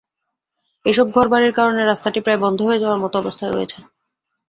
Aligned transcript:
এসব 0.85 1.07
ঘরবাড়ির 1.15 1.53
কারণে 1.55 1.81
রাস্তাটি 1.83 2.19
প্রায় 2.21 2.39
বন্ধ 2.43 2.59
হয়ে 2.67 2.81
যাওয়ার 2.83 3.01
মতো 3.03 3.15
অবস্থা 3.19 3.45
হয়েছে। 3.47 3.79